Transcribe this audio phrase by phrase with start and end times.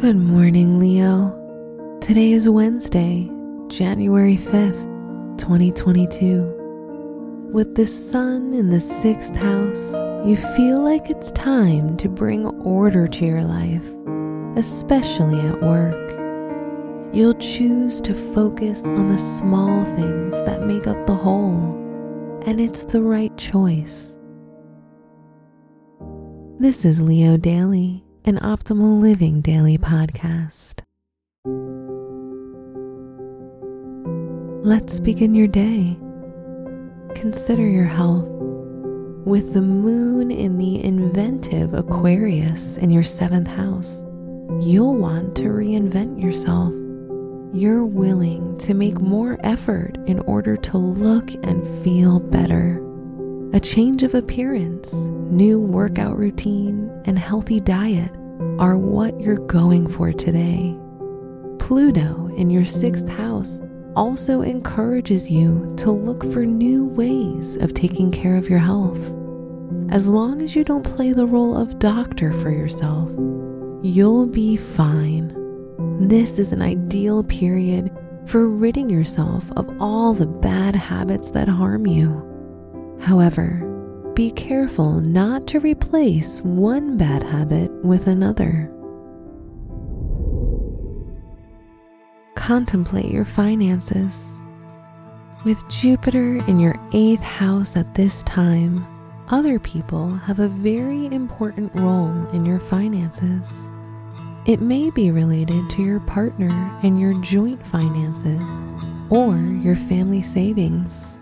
[0.00, 1.98] Good morning, Leo.
[2.00, 3.30] Today is Wednesday,
[3.68, 7.50] January 5th, 2022.
[7.52, 9.92] With the sun in the sixth house,
[10.24, 13.84] you feel like it's time to bring order to your life,
[14.56, 17.14] especially at work.
[17.14, 22.86] You'll choose to focus on the small things that make up the whole, and it's
[22.86, 24.18] the right choice.
[26.58, 30.84] This is Leo Daily an Optimal Living Daily podcast.
[34.64, 35.98] Let's begin your day.
[37.16, 38.28] Consider your health.
[39.26, 44.06] With the moon in the inventive Aquarius in your seventh house,
[44.60, 46.72] you'll want to reinvent yourself.
[47.52, 52.80] You're willing to make more effort in order to look and feel better.
[53.54, 54.94] A change of appearance,
[55.32, 58.12] new workout routine, and healthy diet
[58.58, 60.78] are what you're going for today.
[61.58, 63.62] Pluto in your sixth house
[63.96, 69.14] also encourages you to look for new ways of taking care of your health.
[69.90, 73.10] As long as you don't play the role of doctor for yourself,
[73.82, 75.36] you'll be fine.
[76.08, 77.90] This is an ideal period
[78.26, 82.26] for ridding yourself of all the bad habits that harm you.
[83.00, 83.66] However,
[84.14, 88.70] be careful not to replace one bad habit with another.
[92.36, 94.42] Contemplate your finances.
[95.44, 98.86] With Jupiter in your eighth house at this time,
[99.28, 103.70] other people have a very important role in your finances.
[104.46, 108.64] It may be related to your partner and your joint finances
[109.10, 111.18] or your family savings.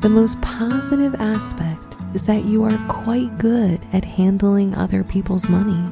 [0.00, 5.90] The most positive aspect is that you are quite good at handling other people's money,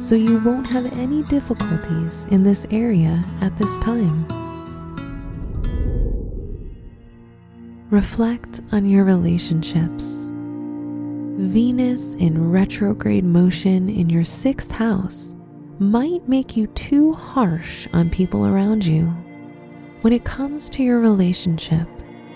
[0.00, 4.26] so you won't have any difficulties in this area at this time.
[7.90, 10.28] Reflect on your relationships.
[11.36, 15.34] Venus in retrograde motion in your sixth house
[15.78, 19.06] might make you too harsh on people around you.
[20.02, 21.88] When it comes to your relationship,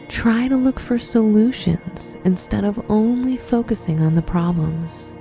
[0.09, 5.17] Try to look for solutions instead of only focusing on the problems.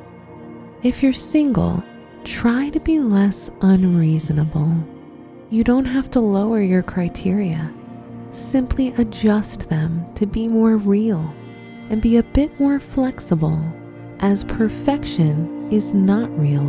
[0.84, 1.84] If you're single,
[2.24, 4.72] try to be less unreasonable.
[5.50, 7.74] You don't have to lower your criteria.
[8.30, 11.34] Simply adjust them to be more real
[11.90, 13.64] and be a bit more flexible,
[14.20, 16.66] as perfection is not real.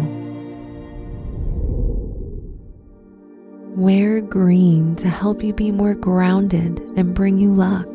[3.77, 7.87] Wear green to help you be more grounded and bring you luck.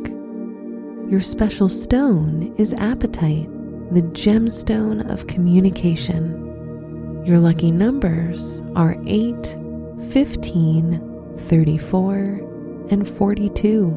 [1.12, 3.50] Your special stone is apatite,
[3.94, 7.22] the gemstone of communication.
[7.26, 9.58] Your lucky numbers are 8,
[10.10, 13.90] 15, 34, and 42.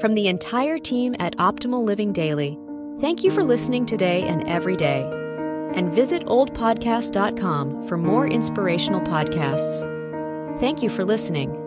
[0.00, 2.58] From the entire team at Optimal Living Daily,
[3.02, 5.02] thank you for listening today and every day.
[5.74, 9.86] And visit oldpodcast.com for more inspirational podcasts.
[10.58, 11.61] Thank you for listening.